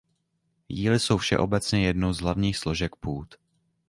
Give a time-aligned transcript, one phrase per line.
[0.69, 3.35] Jíly jsou všeobecně jednou z hlavních složek půd.